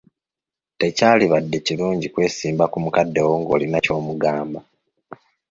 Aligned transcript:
Tekyandibadde 0.79 1.57
kirungi 1.65 2.07
kwesimba 2.13 2.63
ku 2.71 2.77
mukadde 2.83 3.21
wo 3.27 3.33
ng'olina 3.41 3.77
ky'omugamba. 3.85 4.59